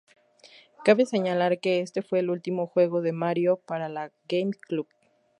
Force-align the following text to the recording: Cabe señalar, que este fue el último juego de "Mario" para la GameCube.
Cabe 0.83 1.05
señalar, 1.05 1.59
que 1.59 1.81
este 1.81 2.01
fue 2.01 2.21
el 2.21 2.31
último 2.31 2.65
juego 2.65 3.03
de 3.03 3.11
"Mario" 3.11 3.57
para 3.67 3.87
la 3.87 4.11
GameCube. 4.27 4.87